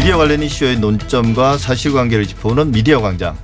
[0.00, 3.36] 미디어 관련 이슈의 논점과 사실관계를 짚어보는 미디어 광장.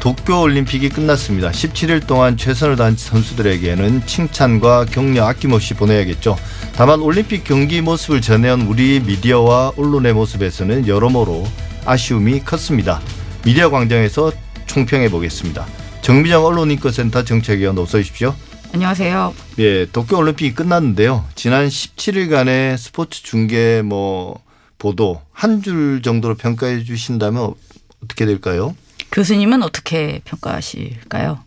[0.00, 1.52] 도쿄올림픽이 끝났습니다.
[1.52, 6.36] 17일 동안 최선을 다한 선수들에게는 칭찬과 격려 아낌없이 보내야겠죠.
[6.74, 11.46] 다만 올림픽 경기 모습을 전해온 우리 미디어와 언론의 모습에서는 여러모로
[11.84, 13.00] 아쉬움이 컸습니다.
[13.44, 14.32] 미디어 광장에서
[14.66, 15.68] 총평해 보겠습니다.
[16.02, 18.34] 정미정 언론인권센터 정책위원 어서 오십시오.
[18.74, 19.34] 안녕하세요.
[19.60, 21.24] 예, 도쿄올림픽이 끝났는데요.
[21.36, 24.40] 지난 17일간의 스포츠 중계 뭐
[24.84, 27.54] 보도 한 줄 정도로 평가해 주신다면
[28.02, 28.74] 어떻게 될까요?
[29.12, 31.38] 교수님은 어떻게 평가하실까요?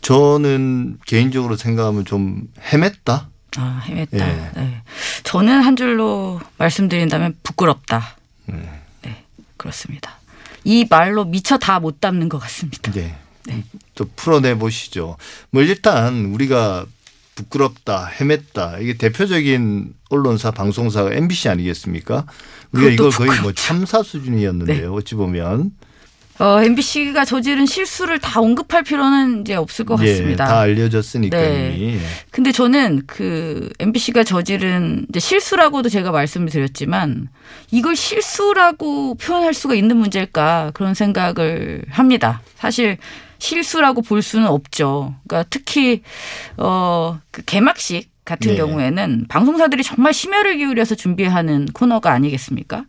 [0.00, 3.26] 저는 개인적으로 생각하면 좀 헤맸다.
[3.58, 4.14] 아, 헤맸다.
[4.20, 4.50] 예.
[4.56, 4.82] 네.
[5.22, 8.16] 저는 한 줄로 말씀드린다면 부끄럽다.
[8.48, 8.66] 음.
[9.02, 9.22] 네,
[9.58, 10.18] 그렇습니다.
[10.64, 12.90] 이 말로 미처 다 못 담는 것 같습니다.
[12.92, 13.14] 네.
[13.44, 13.64] 네.
[13.94, 15.16] 또 풀어내 보시죠.
[15.50, 16.86] 뭐 일단 우리가
[17.34, 18.80] 부끄럽다, 헤맸다.
[18.80, 22.26] 이게 대표적인 언론사, 방송사가 MBC 아니겠습니까?
[22.72, 23.52] 우리가 이걸 거의 뭐.
[23.52, 24.92] 참사 수준이었는데요.
[24.92, 25.72] 어찌 보면
[26.38, 30.46] 어, MBC가 저지른 실수를 다 언급할 필요는 이제 없을 것 예, 같습니다.
[30.46, 31.76] 다 알려졌으니까 네.
[31.78, 31.98] 이미.
[32.30, 37.28] 근데 저는 그 MBC가 저지른 이제 실수라고도 제가 말씀을 드렸지만
[37.70, 42.40] 이걸 실수라고 표현할 수가 있는 문제일까 그런 생각을 합니다.
[42.56, 42.96] 사실
[43.42, 45.14] 실수라고 볼 수는 없죠.
[45.26, 46.02] 그러니까 특히
[46.56, 48.56] 어그 개막식 같은 네.
[48.56, 52.84] 경우에는 방송사들이 정말 심혈을 기울여서 준비하는 코너가 아니겠습니까?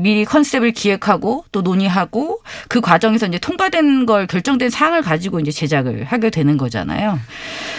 [0.00, 6.04] 미리 컨셉을 기획하고 또 논의하고 그 과정에서 이제 통과된 걸 결정된 사항을 가지고 이제 제작을
[6.04, 7.18] 하게 되는 거잖아요.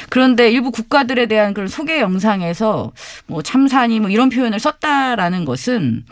[0.09, 2.91] 그런데 일부 국가들에 대한 그런 소개 영상에서
[3.25, 6.03] 뭐 참사니 뭐 이런 표현을 썼다라는 것은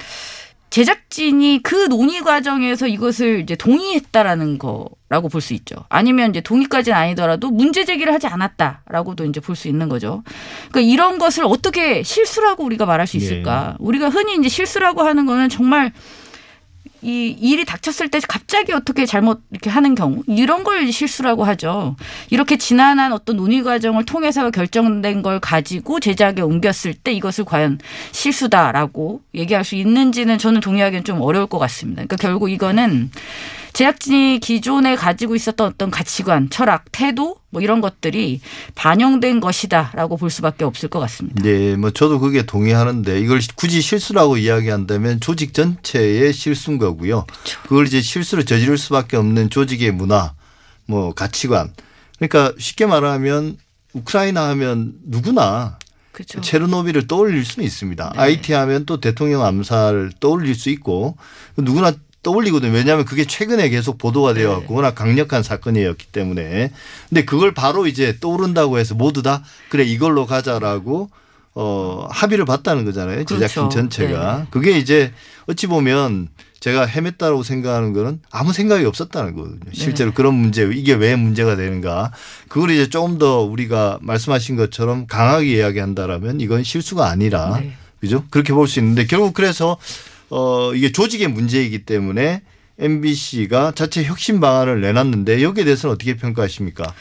[0.76, 5.76] 제작진이 그 논의 과정에서 이것을 이제 동의했다라는 거라고 볼 수 있죠.
[5.88, 10.22] 아니면 이제 동의까지는 아니더라도 문제 제기를 하지 않았다라고도 이제 볼 수 있는 거죠.
[10.70, 13.78] 그러니까 이런 것을 어떻게 실수라고 우리가 말할 수 있을까?
[13.80, 15.94] 우리가 흔히 이제 실수라고 하는 거는 정말
[17.02, 21.96] 이 일이 닥쳤을 때 갑자기 어떻게 잘못 이렇게 하는 경우 이런 걸 실수라고 하죠.
[22.30, 27.80] 이렇게 지난한 어떤 논의 과정을 통해서 결정된 걸 가지고 제작에 옮겼을 때 이것을 과연
[28.12, 32.04] 실수다라고 얘기할 수 있는지는 저는 동의하기는 좀 어려울 것 같습니다.
[32.04, 33.12] 그러니까 결국 이거는
[33.76, 38.40] 제작진이 기존에 가지고 있었던 어떤 가치관, 철학, 태도 뭐 이런 것들이
[38.74, 41.44] 반영된 것이다라고 볼 수밖에 없을 것 같습니다.
[41.44, 47.26] 네, 뭐 저도 그게 동의하는데 이걸 굳이 실수라고 이야기한다면 조직 전체의 실수인 거고요.
[47.64, 50.34] 그걸 이제 실수를 저지를 수밖에 없는 조직의 문화,
[50.86, 51.74] 뭐 가치관.
[52.18, 53.58] 그러니까 쉽게 말하면
[53.92, 55.78] 우크라이나 하면 누구나
[56.16, 56.40] 그렇죠.
[56.40, 58.14] 체르노빌을 떠올릴 수는 있습니다.
[58.16, 58.20] 네.
[58.20, 61.18] IT 하면 또 대통령 암살 떠올릴 수 있고
[61.58, 61.92] 누구나
[62.26, 62.74] 떠올리거든요.
[62.74, 64.54] 왜냐하면 그게 최근에 계속 보도가 되어 네.
[64.56, 66.72] 왔고 워낙 강력한 사건이었기 때문에.
[67.08, 71.10] 근데 그걸 바로 이제 떠오른다고 해서 모두 다 그래 이걸로 가자라고
[71.54, 73.24] 어 합의를 봤다는 거잖아요.
[73.26, 73.70] 제작진 그렇죠.
[73.70, 74.38] 전체가.
[74.40, 74.46] 네.
[74.50, 75.14] 그게 이제
[75.48, 79.60] 어찌 보면 제가 헤맸다고 생각하는 거는 아무 생각이 없었다는 거거든요.
[79.66, 79.72] 네.
[79.74, 82.12] 실제로 그런 문제 이게 왜 문제가 되는가.
[82.50, 87.74] 그걸 이제 조금 더 우리가 말씀하신 것처럼 강하게 이야기한다라면 이건 실수가 아니라 네.
[88.02, 88.24] 그죠?
[88.32, 89.78] 그렇게 볼 수 있는데 결국 그래서
[90.30, 92.42] 어 이게 조직의 문제이기 때문에
[92.80, 96.94] MBC가 자체 혁신 방안을 내놨는데 여기에 대해서는 어떻게 평가하십니까?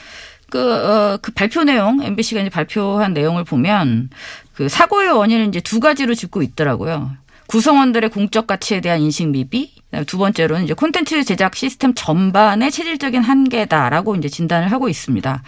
[0.50, 4.10] 그, 어, 그 발표 내용, MBC가 이제 발표한 내용을 보면
[4.54, 7.10] 그 사고의 원인을 이제 두 가지로 짚고 있더라고요.
[7.46, 9.72] 구성원들의 공적 가치에 대한 인식 미비,
[10.06, 15.42] 두 번째로는 이제 콘텐츠 제작 시스템 전반의 체질적인 한계다라고 이제 진단을 하고 있습니다.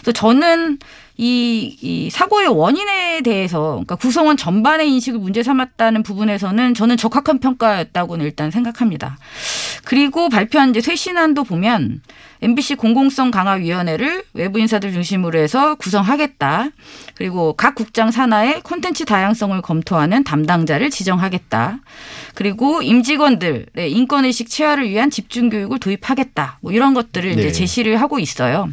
[0.00, 0.78] 그래서 저는
[1.22, 8.24] 이, 이 사고의 원인에 대해서 그러니까 구성원 전반의 인식을 문제 삼았다는 부분에서는 저는 적합한 평가였다고는
[8.24, 9.18] 일단 생각합니다.
[9.84, 12.00] 그리고 발표한 이제 쇄신안도 보면
[12.42, 16.68] MBC 공공성 강화 위원회를 외부 인사들 중심으로 해서 구성하겠다.
[17.14, 21.80] 그리고 각 국장 산하의 콘텐츠 다양성을 검토하는 담당자를 지정하겠다.
[22.34, 26.60] 그리고 임직원들의 인권 의식 체화를 위한 집중 교육을 도입하겠다.
[26.62, 27.42] 뭐 이런 것들을 네.
[27.42, 28.70] 이제 제시를 하고 있어요.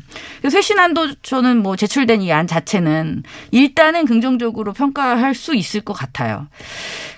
[0.50, 6.48] 쇄신안도 저는 뭐 제출된 이안 자체는 일단은 긍정적으로 평가할 수 있을 것 같아요.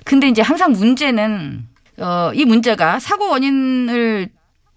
[0.06, 1.68] 근데 이제 항상 문제는
[2.00, 4.30] 어, 이 문제가 사고 원인을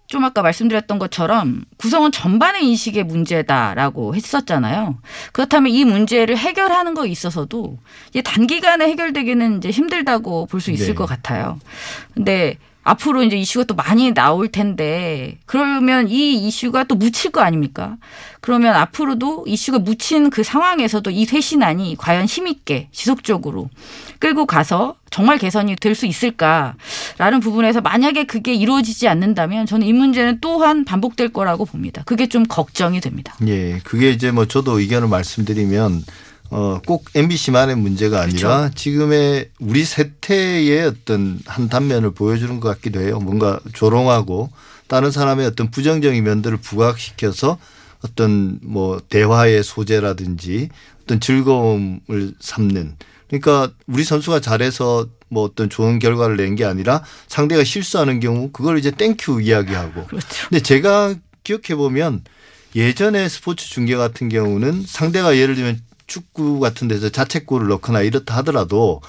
[0.07, 4.99] 좀 아까 말씀드렸던 것처럼 구성원 전반의 인식의 문제다라고 했었잖아요.
[5.31, 7.79] 그렇다면 이 문제를 해결하는 거 있어서도
[8.09, 10.93] 이제 단기간에 해결되기는 이제 힘들다고 볼 수 있을 네.
[10.93, 11.57] 것 같아요.
[12.13, 17.95] 근데 앞으로 이제 이슈가 또 많이 나올 텐데 그러면 이 이슈가 또 묻힐 거 아닙니까?
[18.41, 23.69] 그러면 앞으로도 이슈가 묻힌 그 상황에서도 이 쇄신안이 과연 힘있게 지속적으로
[24.19, 30.39] 끌고 가서 정말 개선이 될 수 있을까라는 부분에서 만약에 그게 이루어지지 않는다면 저는 이 문제는
[30.41, 32.01] 또한 반복될 거라고 봅니다.
[32.05, 33.35] 그게 좀 걱정이 됩니다.
[33.47, 36.03] 예, 그게 이제 뭐 저도 의견을 말씀드리면
[36.55, 38.75] 어, 꼭 MBC만의 문제가 아니라 그렇죠.
[38.75, 43.19] 지금의 우리 세태의 어떤 한 단면을 보여주는 것 같기도 해요.
[43.19, 44.51] 뭔가 조롱하고
[44.87, 47.57] 다른 사람의 어떤 부정적인 면들을 부각시켜서
[48.05, 50.69] 어떤 뭐 대화의 소재라든지
[51.03, 52.97] 어떤 즐거움을 삼는
[53.29, 58.77] 그러니까 우리 선수가 잘해서 뭐 어떤 좋은 결과를 낸 게 아니라 상대가 실수하는 경우 그걸
[58.77, 60.27] 이제 thank you 이야기하고 그렇죠.
[60.49, 62.21] 근데 제가 기억해 보면
[62.75, 69.01] 예전에 스포츠 중계 같은 경우는 상대가 예를 들면 축구 같은 데서 자책골을 넣거나 이렇다 하더라도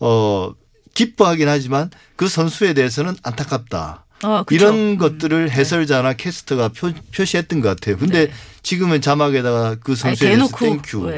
[0.00, 0.52] 어
[0.94, 4.04] 기뻐하긴 하지만 그 선수에 대해서는 안타깝다.
[4.24, 4.54] 어, 그렇죠.
[4.54, 7.96] 이런 것들을 해설자나 캐스터가 표, 표시했던 것 같아요.
[7.96, 8.32] 근데 네.
[8.62, 11.12] 지금은 자막에다가 그 아니, 선수에 대해서 대놓고 thank you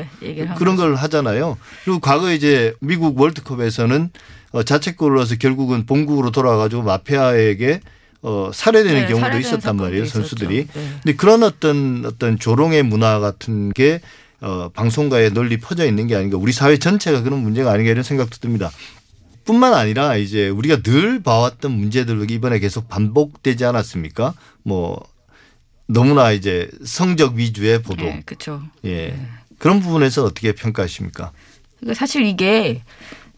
[0.46, 0.76] 한 그런.
[0.76, 1.58] 걸 하잖아요.
[1.84, 4.10] 그리고 과거에 이제 미국 월드컵에서는
[4.52, 7.80] 어, 자책골을 넣어서 결국은 본국으로 돌아가지고 마피아에게
[8.22, 10.04] 어, 살해되는 네, 경우도 있었단 말이에요.
[10.04, 10.20] 있었죠.
[10.20, 10.66] 선수들이.
[10.72, 10.88] 네.
[11.02, 14.00] 근데 그런 어떤 어떤 조롱의 문화 같은 게
[14.44, 16.36] 어, 방송가에 널리 퍼져 있는 게 아닌가.
[16.36, 18.70] 우리 사회 전체가 그런 문제가 아닌가 이런 생각도 듭니다.
[19.46, 24.34] 뿐만 아니라 이제 우리가 늘 봐왔던 문제들도 이번에 계속 반복되지 않았습니까?
[24.62, 25.02] 뭐
[25.86, 28.04] 너무나 이제 성적 위주의 보도.
[28.04, 28.62] 네, 그렇죠.
[28.84, 29.18] 예.
[29.58, 31.32] 그런 부분에서 어떻게 평가하십니까?
[31.78, 32.82] 그러니까 사실 이게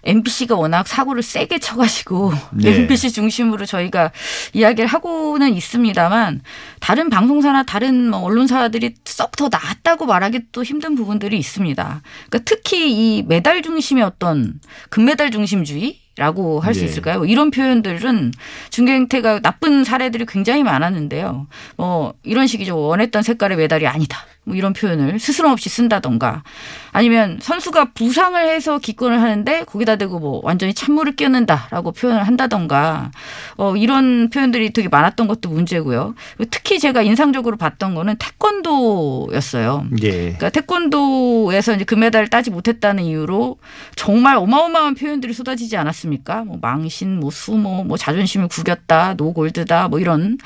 [0.07, 2.75] MBC가 워낙 사고를 세게 쳐가지고 네.
[2.83, 4.13] MBC 중심으로 저희가
[4.55, 6.41] 이야기를 하고는 있습니다만
[6.81, 12.03] 다른 방송사나 다른 뭐 언론사들이 썩 더 나았다고 말하기 또 힘든 부분들이 있습니다.
[12.29, 14.59] 그러니까 특히 이 메달 중심의 어떤
[14.89, 16.87] 금메달 중심주의 라고 할수 네.
[16.87, 17.27] 있을까요?
[17.27, 18.33] 이런 표현들은
[18.71, 21.47] 중계 행태가 나쁜 사례들이 굉장히 많았는데요.
[21.77, 22.79] 뭐 이런 식이죠.
[22.79, 24.25] 원했던 색깔의 메달이 아니다.
[24.47, 26.45] 뭐 이런 표현을 스스럼 없이 쓴다던가
[26.93, 33.11] 아니면 선수가 부상을 해서 기권을 하는데 거기다 대고 뭐 완전히 찬물을 끼얹는다라고 표현을 한다던가
[33.57, 36.15] 어 이런 표현들이 되게 많았던 것도 문제고요.
[36.51, 39.87] 특히 제가 인상적으로 봤던 거는 태권도였어요.
[40.03, 40.11] 예.
[40.11, 43.59] 그러니까 태권도에서 이제 금메달을 따지 못했다는 이유로
[43.97, 46.45] 정말 어마어마한 표현들이 쏟아지지 않았습니까?
[46.45, 50.39] 뭐 망신, 뭐 수모, 뭐 자존심을 구겼다, 노골드다, 뭐 이런.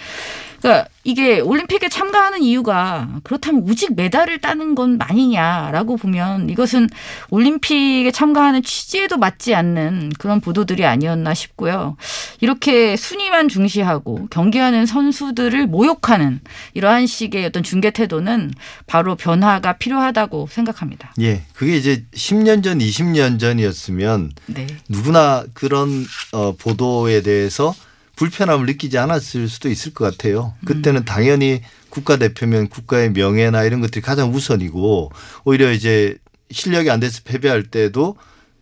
[0.60, 6.88] 그러니까 이게 올림픽에 참가하는 이유가 그렇다면 우직 메달을 따는 건 아니냐라고 보면 이것은
[7.30, 11.96] 올림픽에 참가하는 취지에도 맞지 않는 그런 보도들이 아니었나 싶고요.
[12.40, 16.40] 이렇게 순위만 중시하고 경기하는 선수들을 모욕하는
[16.74, 18.52] 이러한 식의 어떤 중계 태도는
[18.86, 21.14] 바로 변화가 필요하다고 생각합니다.
[21.20, 21.42] 예.
[21.54, 24.66] 그게 이제 10년 전, 20년 전이었으면 네.
[24.88, 27.74] 누구나 그런 어, 보도에 대해서
[28.20, 30.52] 불편함을 느끼지 않았을 수도 있을 것 같아요.
[30.66, 35.10] 그때는 당연히 국가대표면 국가의 명예나 이런 것들이 가장 우선이고
[35.44, 36.18] 오히려 이제
[36.50, 38.16] 실력이 안 돼서 패배할 때도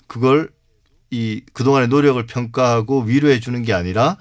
[0.07, 0.51] 그걸
[1.11, 4.17] 이 그동안의 노력을 평가하고 위로해 주는 게 아니라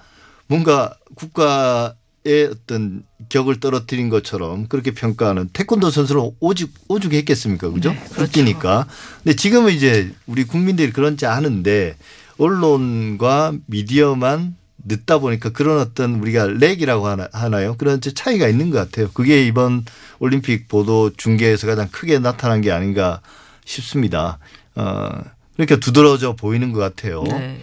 [0.48, 7.92] 뭔가 국가의 어떤 격을 떨어뜨린 것처럼 그렇게 평가하는 태권도 선수는 오죽 오죽했겠습니까, 그죠?
[7.92, 8.24] 네, 그렇죠.
[8.24, 8.88] 웃기니까.
[9.24, 11.95] 근데 지금은 이제 우리 국민들이 그런지 아는데
[12.40, 14.56] 언론과 미디어만
[14.88, 17.75] 늦다 보니까 그런 어떤 우리가 렉이라고 하나, 하나요?
[17.78, 19.10] 그런 차이가 있는 것 같아요.
[19.13, 19.86] 그게 이번
[20.19, 23.22] 올림픽 보도 중계에서 가장 크게 나타난 게 아닌가
[23.66, 24.39] 싶습니다.
[24.75, 25.10] 어,
[25.56, 27.24] 그러니까 두드러져 보이는 것 같아요.
[27.24, 27.62] 네.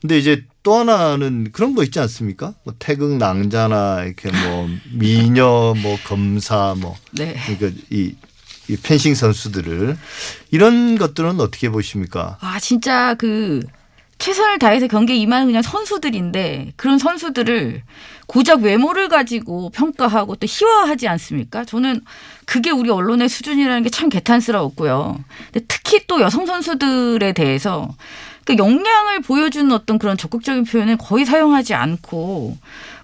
[0.00, 2.54] 근데 이제 또 하나는 그런 거 있지 않습니까?
[2.64, 7.36] 뭐 태극 낭자나 이렇게 뭐 미녀 뭐 검사 뭐 네.
[7.46, 8.14] 그러니까 이,
[8.68, 9.96] 이 펜싱 선수들을
[10.50, 12.38] 이런 것들은 어떻게 보십니까?
[12.40, 13.60] 아, 진짜 그
[14.18, 17.82] 최선을 다해서 경기에 임하는 그냥 선수들인데 그런 선수들을
[18.26, 21.64] 고작 외모를 가지고 평가하고 또 희화하지 않습니까?
[21.64, 22.00] 저는
[22.44, 25.18] 그게 우리 언론의 수준이라는 게 참 개탄스러웠고요.
[25.52, 27.88] 근데 특히 또 여성 선수들에 대해서
[28.44, 32.56] 그 역량을 보여주는 어떤 그런 적극적인 표현을 거의 사용하지 않고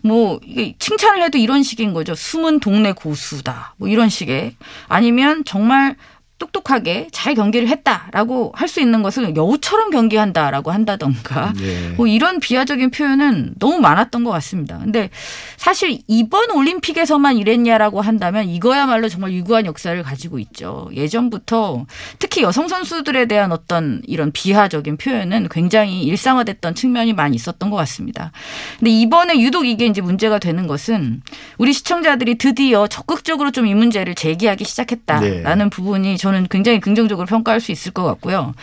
[0.02, 2.14] 뭐 이게 칭찬을 해도 이런 식인 거죠.
[2.14, 3.74] 숨은 동네 고수다.
[3.76, 4.54] 뭐 이런 식의
[4.88, 5.96] 아니면 정말
[6.44, 11.90] 똑똑하게 잘 경기를 했다라고 할 수 있는 것을 여우처럼 경기한다라고 한다던가 네.
[11.96, 14.78] 뭐 이런 비하적인 표현은 너무 많았던 것 같습니다.
[14.78, 15.10] 근데
[15.56, 20.88] 사실 이번 올림픽에서만 이랬냐라고 한다면 이거야말로 정말 유구한 역사를 가지고 있죠.
[20.92, 21.86] 예전부터
[22.18, 28.32] 특히 여성 선수들에 대한 어떤 이런 비하적인 표현은 굉장히 일상화됐던 측면이 많이 있었던 것 같습니다.
[28.78, 31.22] 근데 이번에 유독 이게 이제 문제가 되는 것은
[31.58, 37.72] 우리 시청자들이 드디어 적극적으로 좀 이 문제를 제기하기 시작했다라는 부분이 저는 굉장히 긍정적으로 평가할 수
[37.72, 38.54] 있을 것 같고요.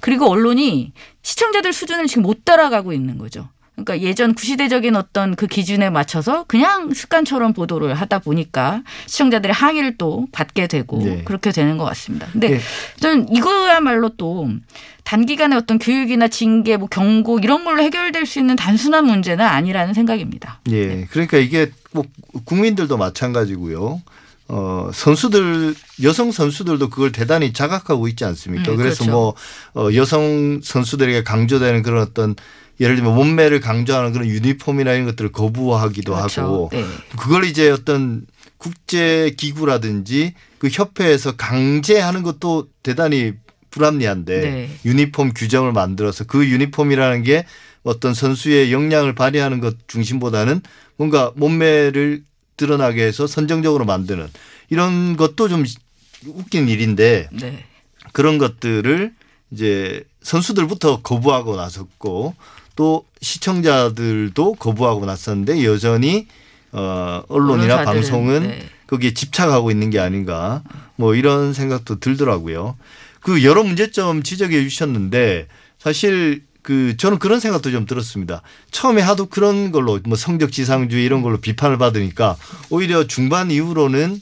[0.00, 3.48] 그리고 언론이 시청자들 수준을 지금 못 따라가고 있는 거죠.
[3.84, 10.26] 그러니까 예전 구시대적인 어떤 그 기준에 맞춰서 그냥 습관처럼 보도를 하다 보니까 시청자들의 항의를 또
[10.32, 11.22] 받게 되고 네.
[11.24, 12.26] 그렇게 되는 것 같습니다.
[12.32, 12.60] 근데 네.
[13.00, 14.48] 저는 이거야말로 또
[15.04, 20.60] 단기간에 어떤 교육이나 징계, 뭐 경고 이런 걸로 해결될 수 있는 단순한 문제는 아니라는 생각입니다.
[20.70, 21.06] 예.
[21.10, 22.06] 그러니까 이게 꼭
[22.44, 24.02] 국민들도 마찬가지고요.
[24.52, 28.72] 어, 선수들, 여성 선수들도 그걸 대단히 자각하고 있지 않습니까?
[28.72, 29.10] 음, 그래서 그렇죠.
[29.12, 29.34] 뭐,
[29.74, 32.34] 어, 여성 선수들에게 강조되는 그런 어떤
[32.80, 36.42] 예를 들면 몸매를 강조하는 그런 유니폼이나 이런 것들을 거부하기도 그렇죠.
[36.42, 36.84] 하고 네.
[37.16, 38.26] 그걸 이제 어떤
[38.56, 43.34] 국제 기구라든지 그 협회에서 강제하는 것도 대단히
[43.70, 44.70] 불합리한데 네.
[44.84, 47.46] 유니폼 규정을 만들어서 그 유니폼이라는 게
[47.84, 50.60] 어떤 선수의 역량을 발휘하는 것 중심보다는
[50.96, 52.24] 뭔가 몸매를
[52.60, 54.28] 드러나게 해서 선정적으로 만드는
[54.68, 55.64] 이런 것도 좀
[56.26, 57.64] 웃긴 일인데 네.
[58.12, 59.14] 그런 것들을
[59.50, 62.34] 이제 선수들부터 거부하고 나섰고
[62.76, 66.26] 또 시청자들도 거부하고 나섰는데 여전히
[66.72, 68.68] 어 언론이나 방송은 네.
[68.86, 70.62] 거기에 집착하고 있는 게 아닌가
[70.96, 72.76] 뭐 이런 생각도 들더라고요.
[73.20, 75.48] 그 여러 문제점 지적해 주셨는데
[75.78, 78.42] 사실 그 저는 그런 생각도 좀 들었습니다.
[78.70, 82.36] 처음에 하도 그런 걸로 뭐 성적 지상주의 이런 걸로 비판을 받으니까
[82.68, 84.20] 오히려 중반 이후로는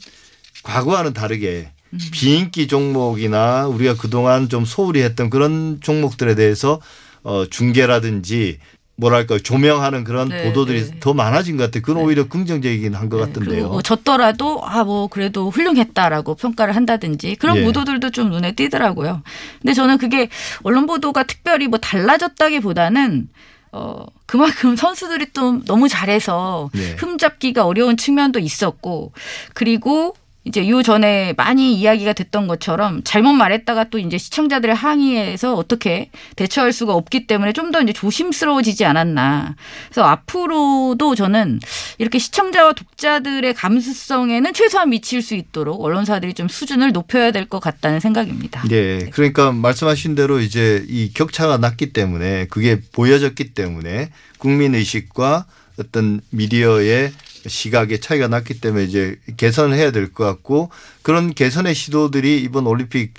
[0.63, 1.71] 과거와는 다르게
[2.11, 6.79] 비인기 종목이나 우리가 그동안 좀 소홀히 했던 그런 종목들에 대해서
[7.23, 8.59] 어 중계라든지
[8.99, 10.99] 뭐랄까 조명하는 그런 네, 보도들이 네.
[10.99, 11.81] 더 많아진 것 같아요.
[11.81, 13.69] 그건 오히려 긍정적이긴 한것 네, 같은데요.
[13.69, 17.63] 뭐 졌더라도 아 뭐 그래도 훌륭했다라고 평가를 한다든지 그런 예.
[17.63, 19.21] 보도들도 좀 눈에 띄더라고요.
[19.61, 20.29] 근데 저는 그게
[20.63, 23.29] 언론 보도가 특별히 뭐 달라졌다기보다는
[23.71, 26.95] 어 그만큼 선수들이 또 너무 잘해서 예.
[26.97, 29.13] 흠잡기가 어려운 측면도 있었고
[29.53, 30.15] 그리고
[30.49, 36.73] 이제 요 전에 많이 이야기가 됐던 것처럼 잘못 말했다가 또 이제 시청자들의 항의에서 어떻게 대처할
[36.73, 39.55] 수가 없기 때문에 좀 더 이제 조심스러워지지 않았나.
[39.89, 41.59] 그래서 앞으로도 저는
[41.99, 47.99] 이렇게 시청자와 독자들의 감수성에는 최소한 미칠 수 있도록 언론사들이 좀 수준을 높여야 될 것 같다는
[47.99, 48.63] 생각입니다.
[48.71, 49.07] 예.
[49.11, 55.45] 그러니까 말씀하신 대로 이제 이 격차가 났기 때문에 그게 보여졌기 때문에 국민 의식과
[55.79, 57.11] 어떤 미디어의
[57.47, 60.69] 시각의 차이가 났기 때문에 이제 개선을 해야 될 것 같고
[61.01, 63.13] 그런 개선의 시도들이 이번 올림픽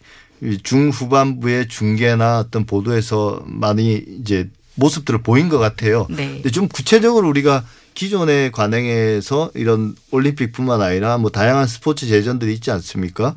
[0.63, 6.07] 중후반부의 중계나 어떤 보도에서 많이 이제 모습들을 보인 것 같아요.
[6.11, 6.35] 네.
[6.35, 13.35] 근데 좀 구체적으로 우리가 기존의 관행에서 이런 올림픽뿐만 아니라 뭐 다양한 스포츠 제전들이 있지 않습니까?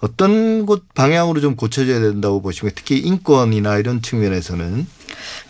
[0.00, 4.86] 어떤 곳 방향으로 좀 고쳐져야 된다고 보시면 특히 인권이나 이런 측면에서는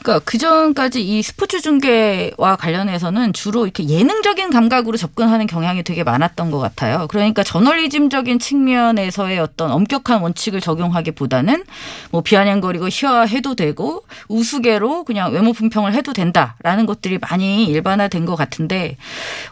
[0.00, 6.50] 그러니까 그 전까지 이 스포츠 중계와 관련해서는 주로 이렇게 예능적인 감각으로 접근하는 경향이 되게 많았던
[6.50, 7.06] 것 같아요.
[7.08, 11.64] 그러니까 저널리즘적인 측면에서의 어떤 엄격한 원칙을 적용하기보다는
[12.10, 18.96] 뭐 비아냥거리고 희화해도 되고 우스개로 그냥 외모 품평을 해도 된다라는 것들이 많이 일반화된 것 같은데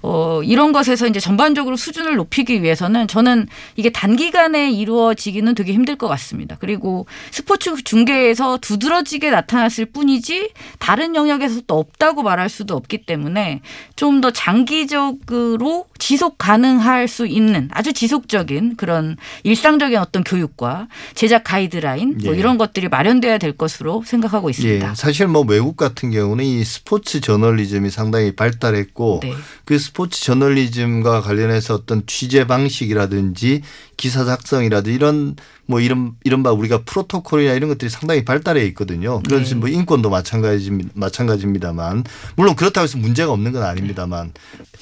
[0.03, 6.09] 어 이런 것에서 이제 전반적으로 수준을 높이기 위해서는 저는 이게 단기간에 이루어지기는 되게 힘들 것
[6.09, 6.57] 같습니다.
[6.59, 13.61] 그리고 스포츠 중계에서 두드러지게 나타났을 뿐이 지 다른 영역에서 또 없다고 말할 수도 없기 때문에
[13.97, 22.19] 좀 더 장기적으로 지속 가능할 수 있는 아주 지속적인 그런 일상적인 어떤 교육과 제작 가이드라인
[22.23, 22.39] 뭐 예.
[22.39, 24.91] 이런 것들이 마련돼야 될 것으로 생각하고 있습니다.
[24.91, 29.35] 예, 사실 뭐 외국 같은 경우는 이 스포츠 저널리즘이 상당히 발달했고 네.
[29.65, 33.63] 그 스포츠 저널리즘과 관련해서 어떤 취재 방식이라든지
[33.97, 39.21] 기사 작성이라든지 이런 뭐 이런 이른바 우리가 프로토콜이나 이런 것들이 상당히 발달해 있거든요.
[39.23, 39.61] 그래서 네.
[39.61, 42.05] 뭐 인권도 마찬가지 마찬가지입니다만
[42.37, 44.33] 물론 그렇다고 해서 문제가 없는 건 아닙니다만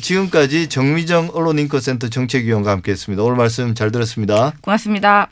[0.00, 3.22] 지금까지 정미정 언론인권센터 정책위원과 함께했습니다.
[3.22, 4.52] 오늘 말씀 잘 들었습니다.
[4.62, 5.30] 고맙습니다.